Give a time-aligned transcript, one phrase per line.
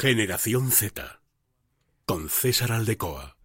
[0.00, 1.20] Generación Z.
[2.06, 3.36] Con César Aldecoa.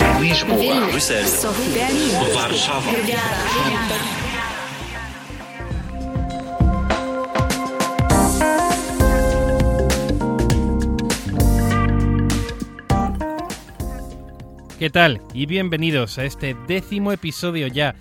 [14.79, 15.21] ¿Qué tal?
[15.33, 17.95] Y bienvenidos a este décimo episodio ya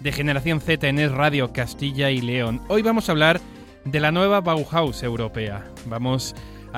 [0.00, 2.62] de Generación Z en Es Radio Castilla y León.
[2.66, 3.40] Hoy vamos a hablar
[3.84, 5.64] de la nueva Bauhaus europea.
[5.86, 6.34] Vamos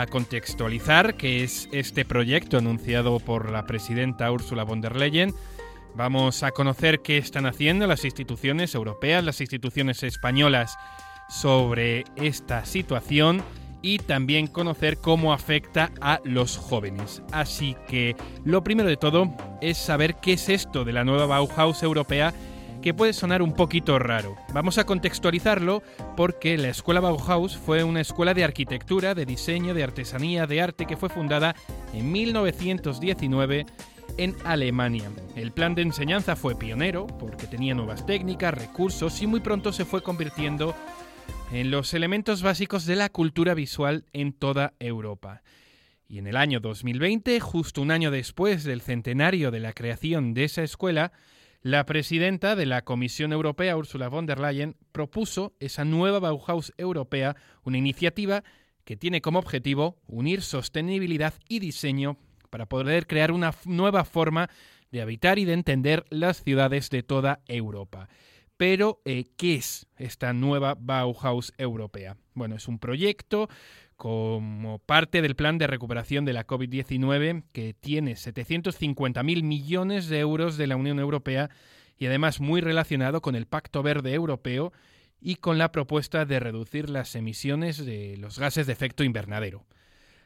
[0.06, 5.35] contextualizar qué es este proyecto anunciado por la presidenta Ursula von der Leyen.
[5.94, 10.76] Vamos a conocer qué están haciendo las instituciones europeas, las instituciones españolas
[11.29, 13.43] sobre esta situación
[13.80, 17.22] y también conocer cómo afecta a los jóvenes.
[17.32, 21.82] Así que lo primero de todo es saber qué es esto de la nueva Bauhaus
[21.82, 22.35] europea
[22.84, 24.36] que puede sonar un poquito raro.
[24.52, 25.82] Vamos a contextualizarlo
[26.18, 30.84] porque la escuela Bauhaus fue una escuela de arquitectura, de diseño, de artesanía, de arte
[30.84, 31.57] que fue fundada
[31.94, 33.64] en 1919
[34.18, 35.10] en Alemania.
[35.34, 39.86] El plan de enseñanza fue pionero porque tenía nuevas técnicas, recursos y muy pronto se
[39.86, 40.74] fue convirtiendo
[41.52, 45.42] en los elementos básicos de la cultura visual en toda Europa.
[46.06, 50.44] Y en el año 2020, justo un año después del centenario de la creación de
[50.44, 51.12] esa escuela,
[51.64, 57.36] la presidenta de la Comisión Europea, Ursula von der Leyen, propuso esa nueva Bauhaus europea,
[57.64, 58.44] una iniciativa
[58.84, 62.18] que tiene como objetivo unir sostenibilidad y diseño
[62.50, 64.50] para poder crear una nueva forma
[64.92, 68.10] de habitar y de entender las ciudades de toda Europa.
[68.58, 72.18] Pero, eh, ¿qué es esta nueva Bauhaus europea?
[72.34, 73.48] Bueno, es un proyecto
[73.97, 80.56] como parte del plan de recuperación de la COVID-19 que tiene 750.000 millones de euros
[80.56, 81.50] de la Unión Europea
[81.98, 84.72] y además muy relacionado con el Pacto Verde Europeo
[85.20, 89.65] y con la propuesta de reducir las emisiones de los gases de efecto invernadero.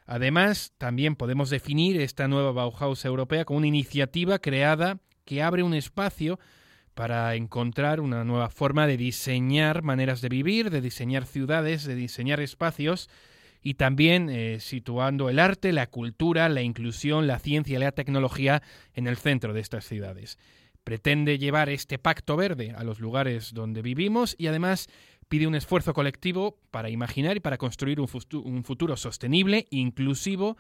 [0.07, 5.75] Además, también podemos definir esta nueva Bauhaus europea como una iniciativa creada que abre un
[5.75, 6.41] espacio
[6.95, 12.41] para encontrar una nueva forma de diseñar maneras de vivir, de diseñar ciudades, de diseñar
[12.41, 13.09] espacios
[13.63, 18.63] y también eh, situando el arte, la cultura, la inclusión, la ciencia y la tecnología
[18.95, 20.39] en el centro de estas ciudades.
[20.85, 24.89] Pretende llevar este pacto verde a los lugares donde vivimos y además
[25.29, 28.09] pide un esfuerzo colectivo para imaginar y para construir un,
[28.45, 30.57] un futuro sostenible, inclusivo,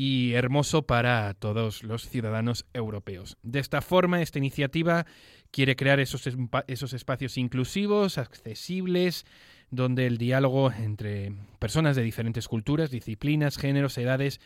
[0.00, 3.36] y hermoso para todos los ciudadanos europeos.
[3.42, 5.06] De esta forma, esta iniciativa
[5.50, 6.28] quiere crear esos,
[6.68, 9.26] esos espacios inclusivos, accesibles,
[9.70, 14.40] donde el diálogo entre personas de diferentes culturas, disciplinas, géneros, edades,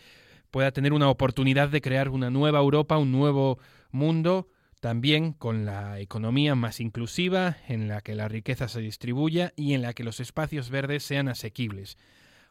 [0.50, 3.58] pueda tener una oportunidad de crear una nueva Europa, un nuevo
[3.90, 4.48] mundo,
[4.80, 9.82] también con la economía más inclusiva, en la que la riqueza se distribuya y en
[9.82, 11.96] la que los espacios verdes sean asequibles.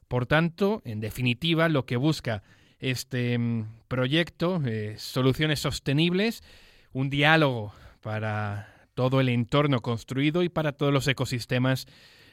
[0.07, 2.41] Por tanto, en definitiva, lo que busca
[2.79, 6.43] este mm, proyecto, eh, soluciones sostenibles,
[6.93, 11.87] un diálogo para todo el entorno construido y para todos los ecosistemas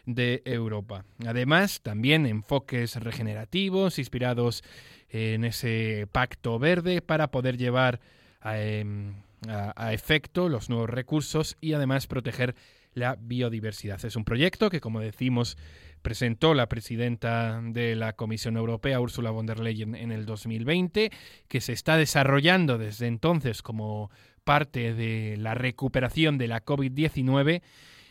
[0.09, 1.05] de Europa.
[1.27, 4.65] Además, también enfoques regenerativos inspirados
[5.11, 8.01] en ese pacto verde para poder llevar
[8.41, 9.15] a, em,
[9.47, 12.55] a efecto los nuevos recursos y además proteger
[12.95, 14.03] la biodiversidad.
[14.05, 15.57] Es un proyecto que, como decimos,
[16.03, 21.11] presentó la presidenta de la Comisión Europea, Ursula von der Leyen, en el 2020,
[21.49, 24.11] que se está desarrollando desde entonces como
[24.45, 27.61] parte de la recuperación de la COVID-19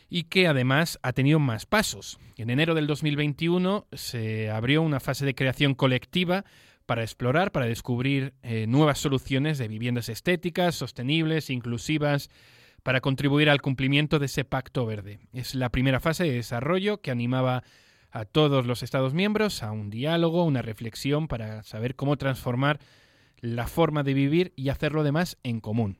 [0.09, 2.19] y que además ha tenido más pasos.
[2.37, 6.45] En enero del 2021 se abrió una fase de creación colectiva
[6.85, 12.29] para explorar, para descubrir eh, nuevas soluciones de viviendas estéticas, sostenibles, inclusivas,
[12.83, 15.19] para contribuir al cumplimiento de ese pacto verde.
[15.33, 17.63] Es la primera fase de desarrollo que animaba
[18.11, 22.79] a todos los Estados miembros a un diálogo, una reflexión para saber cómo transformar
[23.41, 25.99] la forma de vivir y hacerlo además en común.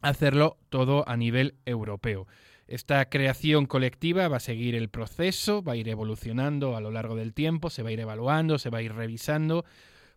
[0.00, 2.26] Hacerlo todo a nivel europeo.
[2.66, 7.14] Esta creación colectiva va a seguir el proceso, va a ir evolucionando a lo largo
[7.14, 9.64] del tiempo, se va a ir evaluando, se va a ir revisando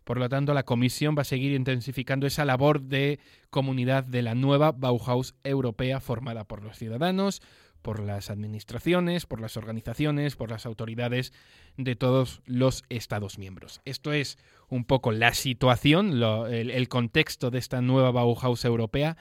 [0.08, 3.20] por lo tanto, la Comisión va a seguir intensificando esa labor de
[3.50, 7.42] comunidad de la nueva Bauhaus europea formada por los ciudadanos,
[7.82, 11.34] por las administraciones, por las organizaciones, por las autoridades
[11.76, 13.82] de todos los Estados miembros.
[13.84, 14.38] Esto es
[14.70, 19.18] un poco la situación, el, contexto de esta nueva Bauhaus europea,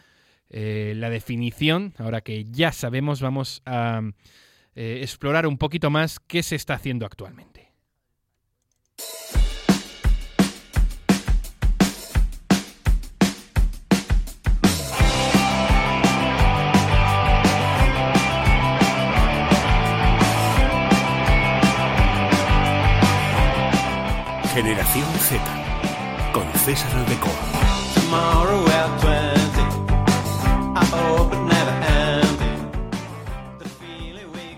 [0.50, 1.94] eh, la definición.
[1.98, 4.02] Ahora que ya sabemos, vamos a
[4.76, 7.68] eh, explorar un poquito más qué se está haciendo actualmente.
[24.54, 25.44] Generación Z
[26.34, 27.58] con César Aldecoa.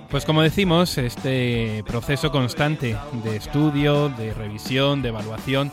[0.10, 5.72] Pues como decimos, este proceso constante de estudio, de revisión, de evaluación,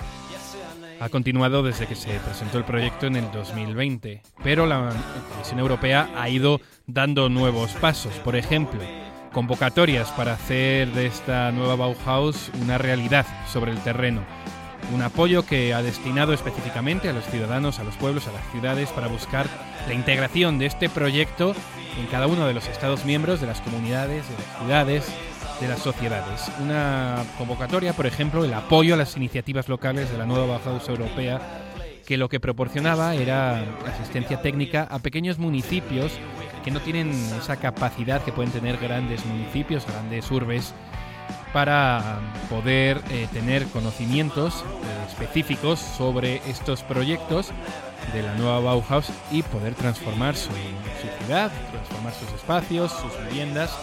[1.00, 4.93] ha continuado desde que se presentó el proyecto en el 2020, pero la
[5.33, 8.12] Comisión Europea ha ido dando nuevos pasos.
[8.17, 8.81] Por ejemplo,
[9.33, 14.23] convocatorias para hacer de esta nueva Bauhaus una realidad sobre el terreno.
[14.94, 18.91] Un apoyo que ha destinado específicamente a los ciudadanos, a los pueblos, a las ciudades
[18.91, 19.47] para buscar
[19.87, 21.55] la integración de este proyecto
[21.99, 25.12] en cada uno de los Estados miembros, de las comunidades, de las ciudades,
[25.61, 26.50] de las sociedades.
[26.61, 31.41] Una convocatoria, por ejemplo, el apoyo a las iniciativas locales de la nueva Bauhaus Europea,
[32.06, 36.12] que lo que proporcionaba era asistencia técnica a pequeños municipios
[36.65, 37.11] que no tienen
[37.41, 40.75] esa capacidad que pueden tener grandes municipios, grandes urbes,
[41.56, 42.20] para
[42.50, 47.50] poder eh, tener conocimientos eh, específicos sobre estos proyectos
[48.12, 53.75] de la nueva Bauhaus y poder transformar su, su ciudad, transformar sus espacios, sus viviendas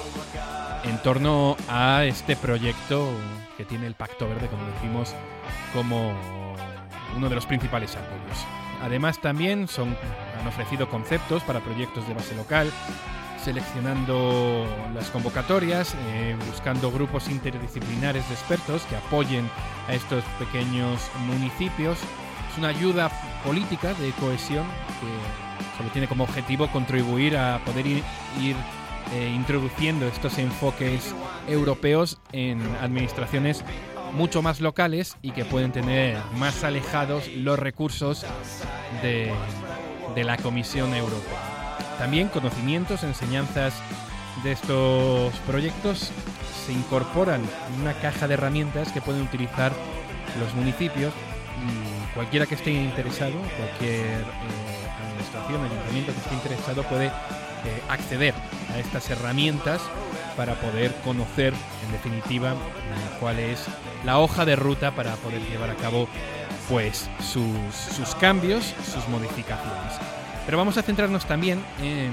[0.83, 3.09] en torno a este proyecto
[3.57, 5.15] que tiene el Pacto Verde, como decimos,
[5.73, 6.13] como
[7.17, 8.37] uno de los principales apoyos.
[8.83, 9.97] Además también son,
[10.39, 12.71] han ofrecido conceptos para proyectos de base local,
[13.43, 19.49] seleccionando las convocatorias, eh, buscando grupos interdisciplinares de expertos que apoyen
[19.87, 21.97] a estos pequeños municipios.
[22.51, 23.09] Es una ayuda
[23.45, 24.65] política de cohesión
[25.01, 28.03] que solo tiene como objetivo contribuir a poder ir,
[29.13, 31.13] eh, introduciendo estos enfoques
[31.47, 33.63] europeos en administraciones
[34.13, 38.25] mucho más locales y que pueden tener más alejados los recursos
[39.01, 39.33] de,
[40.23, 41.52] la Comisión Europea.
[41.97, 43.73] También conocimientos, enseñanzas
[44.43, 46.11] de estos proyectos
[46.65, 47.41] se incorporan
[47.73, 49.71] en una caja de herramientas que pueden utilizar
[50.39, 57.07] los municipios y cualquiera que esté interesado, cualquier eh, administración, ayuntamiento que esté interesado puede
[57.07, 57.11] eh,
[57.89, 58.33] acceder
[58.73, 59.81] a estas herramientas
[60.35, 61.53] para poder conocer
[61.85, 62.55] en definitiva
[63.19, 63.65] cuál es
[64.03, 66.07] la hoja de ruta para poder llevar a cabo
[66.69, 69.93] pues sus, cambios, sus modificaciones.
[70.45, 72.11] Pero vamos a centrarnos también en,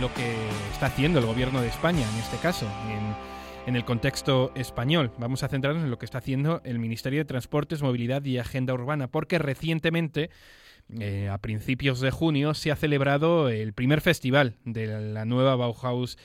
[0.00, 0.34] lo que
[0.72, 2.68] está haciendo el gobierno de España, en este caso,
[3.66, 5.10] en, el contexto español.
[5.18, 8.74] Vamos a centrarnos en lo que está haciendo el Ministerio de Transportes, Movilidad y Agenda
[8.74, 10.30] Urbana, porque recientemente,
[11.00, 16.16] eh, a principios de junio, se ha celebrado el primer festival de la nueva Bauhaus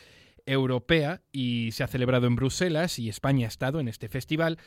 [0.46, 4.58] europea y se ha celebrado en Bruselas y España ha estado en este festival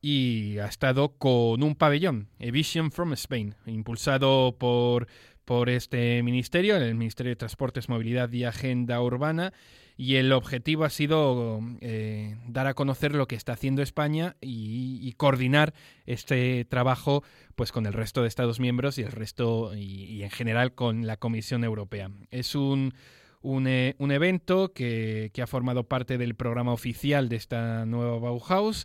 [0.00, 5.08] y ha estado con un pabellón, A Vision from Spain, impulsado por,
[5.48, 9.54] por este ministerio, el Ministerio de Transportes, Movilidad y Agenda Urbana,
[9.96, 15.10] y el objetivo ha sido eh, dar a conocer lo que está haciendo España y,
[15.16, 15.72] coordinar
[16.04, 17.24] este trabajo
[17.56, 21.16] pues con el resto de Estados miembros y el resto y, en general con la
[21.16, 22.10] Comisión Europea.
[22.30, 22.92] Es un,
[23.40, 28.18] un, eh, un evento que, que ha formado parte del programa oficial de esta nueva
[28.18, 28.84] Bauhaus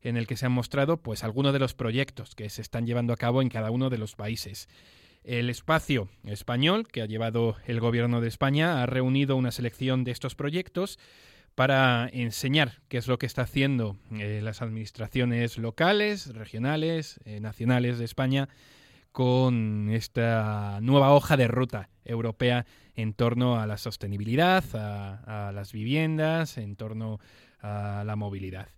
[0.00, 3.12] en el que se han mostrado pues algunos de los proyectos que se están llevando
[3.12, 4.70] a cabo en cada uno de los países.
[5.28, 10.10] El espacio español que ha llevado el gobierno de España ha reunido una selección de
[10.10, 10.98] estos proyectos
[11.54, 17.98] para enseñar qué es lo que está haciendo eh, las administraciones locales, regionales, eh, nacionales
[17.98, 18.48] de España
[19.12, 26.56] con esta nueva hoja de ruta europea en torno a la sostenibilidad, a las viviendas,
[26.56, 27.20] en torno
[27.60, 28.68] a la movilidad.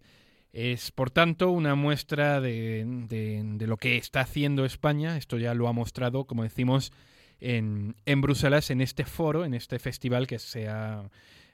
[0.52, 5.16] Es, por tanto, una muestra de, de, lo que está haciendo España.
[5.16, 6.92] Esto ya lo ha mostrado, como decimos,
[7.38, 11.08] en, en Bruselas, en este foro, en este festival que se ha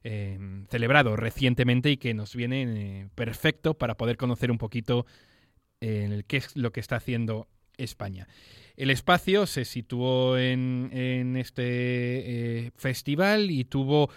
[0.08, 0.38] eh,
[0.70, 2.62] celebrado recientemente y que nos viene
[3.00, 5.04] eh, perfecto para poder conocer un poquito
[5.80, 8.28] eh, qué es lo que está haciendo España.
[8.76, 14.10] El espacio se situó en, en este festival y tuvo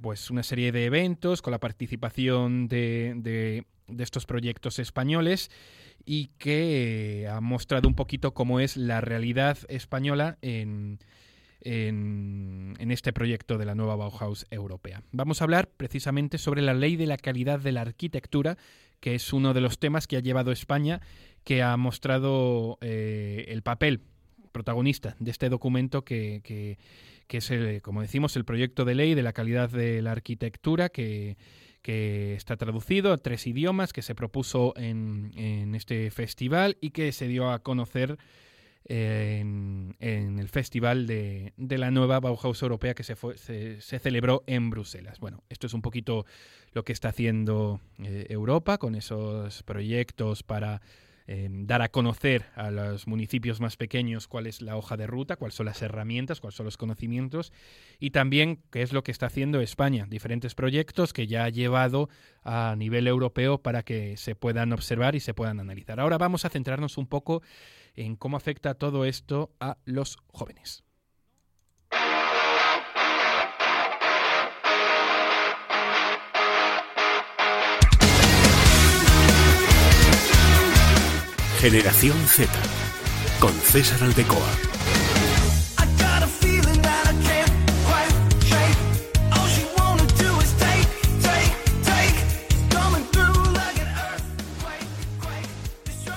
[0.00, 3.66] pues una serie de eventos con la participación de de
[3.98, 5.50] estos proyectos españoles
[6.04, 10.98] y que ha mostrado un poquito cómo es la realidad española en,
[11.60, 15.02] en, este proyecto de la nueva Bauhaus europea.
[15.12, 18.56] Vamos a hablar precisamente sobre la ley de la calidad de la arquitectura,
[19.00, 21.00] que es uno de los temas que ha llevado España,
[21.44, 24.00] que ha mostrado eh, el papel
[24.52, 26.78] protagonista de este documento que, que,
[27.26, 30.88] que es, el, como decimos, el proyecto de ley de la calidad de la arquitectura
[30.88, 31.36] que
[31.86, 37.28] que está traducido a tres idiomas, que se propuso en, este festival y que se
[37.28, 38.18] dio a conocer
[38.86, 45.20] en, el festival de, la nueva Bauhaus Europea que se, se, celebró en Bruselas.
[45.20, 46.26] Bueno, esto es un poquito
[46.72, 50.82] lo que está haciendo eh, Europa con esos proyectos para
[51.28, 55.34] Em, dar a conocer a los municipios más pequeños cuál es la hoja de ruta,
[55.34, 57.52] cuáles son las herramientas, cuáles son los conocimientos
[57.98, 62.08] y también qué es lo que está haciendo España, diferentes proyectos que ya ha llevado
[62.44, 65.98] a nivel europeo para que se puedan observar y se puedan analizar.
[65.98, 67.42] Ahora vamos a centrarnos un poco
[67.96, 70.85] en cómo afecta todo esto a los jóvenes.
[81.68, 82.48] Generación Z
[83.40, 84.38] con César Aldecoa.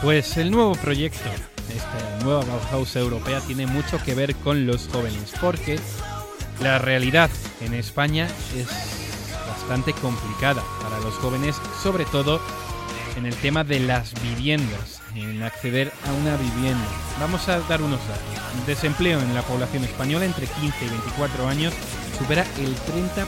[0.03, 1.17] Pues el nuevo proyecto,
[1.75, 5.79] esta nueva Bauhaus europea, tiene mucho que ver con los jóvenes, porque
[6.61, 8.67] la realidad en España es
[9.47, 12.39] bastante complicada para los jóvenes, sobre todo
[13.17, 16.85] en el tema de las viviendas en acceder a una vivienda.
[17.19, 18.65] Vamos a dar unos datos.
[18.65, 21.73] Desempleo en la población española entre 15 y 24 años
[22.17, 23.25] supera el 30%,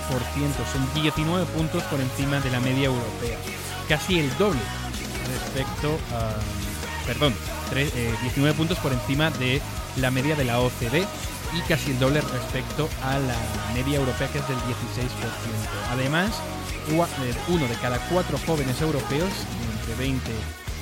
[0.72, 3.38] son 19 puntos por encima de la media europea,
[3.88, 4.60] casi el doble
[5.32, 6.34] respecto a,
[7.08, 7.34] perdón,
[7.74, 9.62] 19 eh, puntos por encima de
[9.96, 11.06] la media de la OCDE
[11.54, 14.62] y casi el doble respecto a la media europea que es del 16%.
[15.92, 16.32] Además,
[16.90, 19.32] eh, uno de cada cuatro jóvenes europeos
[19.80, 20.32] entre 20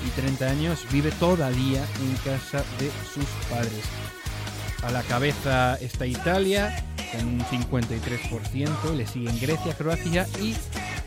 [0.05, 3.83] y 30 años vive todavía en casa de sus padres.
[4.83, 10.55] A la cabeza está Italia con un 53%, le siguen Grecia, Croacia y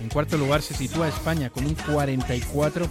[0.00, 2.88] en cuarto lugar se sitúa España con un 44%.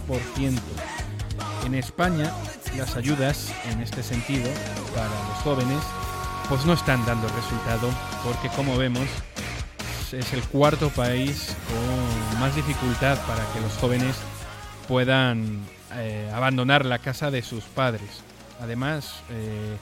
[1.66, 2.32] En España
[2.76, 4.48] las ayudas en este sentido
[4.94, 5.78] para los jóvenes
[6.48, 7.88] pues no están dando resultado
[8.24, 9.06] porque como vemos
[10.12, 14.16] es el cuarto país con más dificultad para que los jóvenes
[14.88, 15.60] puedan
[15.96, 18.22] eh, abandonar la casa de sus padres.
[18.60, 19.76] Además, eh,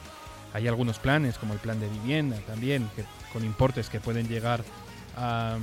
[0.53, 2.89] hay algunos planes, como el plan de vivienda también,
[3.33, 4.65] con importes que pueden llegar
[5.17, 5.59] a,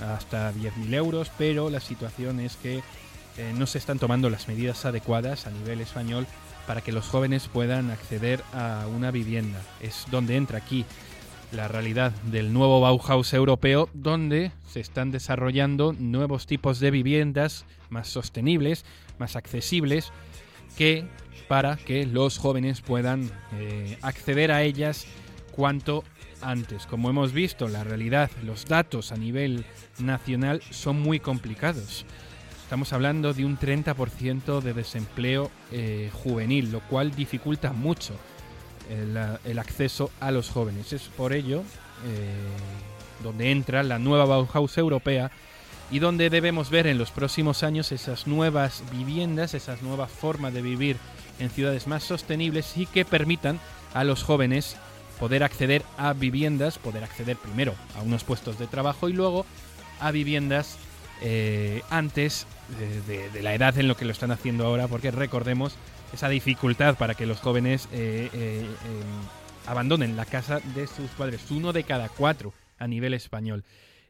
[0.00, 2.82] hasta 10.000 euros, pero la situación es que
[3.36, 6.26] eh, no se están tomando las medidas adecuadas a nivel español
[6.66, 9.60] para que los jóvenes puedan acceder a una vivienda.
[9.80, 10.84] Es donde entra aquí
[11.52, 18.08] la realidad del nuevo Bauhaus europeo, donde se están desarrollando nuevos tipos de viviendas más
[18.08, 18.84] sostenibles,
[19.18, 20.12] más accesibles,
[20.76, 21.06] que
[21.48, 25.06] para que los jóvenes puedan eh, acceder a ellas
[25.52, 26.04] cuanto
[26.40, 26.86] antes.
[26.86, 29.64] Como hemos visto, la realidad, los datos a nivel
[29.98, 32.04] nacional son muy complicados.
[32.62, 38.14] Estamos hablando de un 30% de desempleo eh, juvenil, lo cual dificulta mucho
[38.88, 40.92] el, acceso a los jóvenes.
[40.92, 41.62] Es por ello
[42.06, 45.30] eh, donde entra la nueva Bauhaus europea
[45.90, 50.62] y donde debemos ver en los próximos años esas nuevas viviendas, esas nuevas formas de
[50.62, 50.96] vivir
[51.38, 53.60] en ciudades más sostenibles y que permitan
[53.92, 54.76] a los jóvenes
[55.18, 59.46] poder acceder a viviendas, poder acceder primero a unos puestos de trabajo y luego
[60.00, 60.76] a viviendas
[61.22, 62.46] eh, antes
[63.08, 65.76] de, la edad en lo que lo están haciendo ahora, porque recordemos
[66.12, 71.50] esa dificultad para que los jóvenes eh, eh, em, abandonen la casa de sus padres.
[71.50, 73.64] Uno de cada cuatro a nivel español.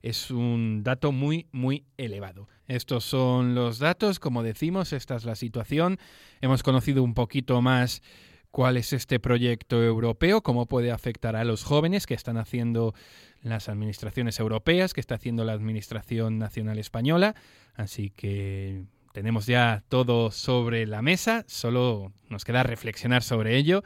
[0.05, 2.47] Es un dato muy, muy elevado.
[2.69, 5.99] Estos son los datos, como decimos, esta es la situación.
[6.43, 8.03] Hemos conocido un poquito más
[8.51, 12.93] cuál es este proyecto europeo, cómo puede afectar a los jóvenes que están haciendo
[13.41, 17.35] las administraciones europeas, que está haciendo la Administración Nacional Española.
[17.75, 18.85] Así que
[19.15, 23.83] tenemos ya todo sobre la mesa, solo nos queda reflexionar sobre ello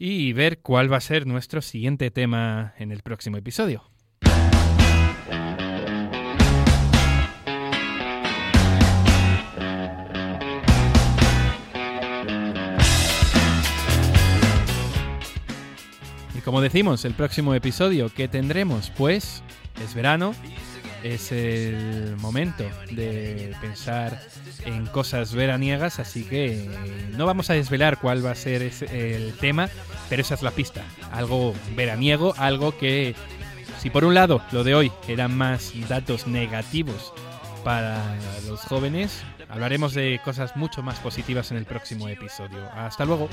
[0.00, 3.84] y ver cuál va a ser nuestro siguiente tema en el próximo episodio.
[16.44, 19.42] Como decimos, el próximo episodio que tendremos, pues,
[19.82, 20.34] es verano
[21.04, 24.22] es el momento de pensar
[24.64, 26.66] en cosas veraniegas, así que
[27.10, 29.68] no vamos a desvelar cuál va a ser el tema,
[30.08, 30.82] pero esa es la pista,
[31.12, 33.14] algo veraniego, algo que
[33.80, 37.12] si por un lado lo de hoy eran más datos negativos
[37.64, 37.98] para
[38.46, 42.58] los jóvenes, hablaremos de cosas mucho más positivas en el próximo episodio.
[42.74, 43.28] Hasta luego.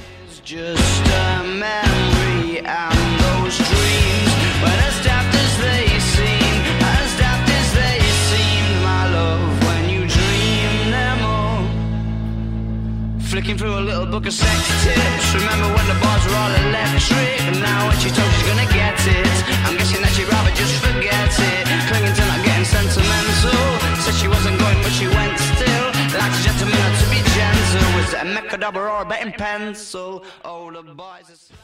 [13.32, 15.36] Flicking through a little book of sex tips.
[15.36, 17.62] Remember when the bars were all electric?
[17.62, 17.92] Now
[28.62, 30.24] a Macadabra or a betting pencil.
[30.44, 31.56] All the boys are...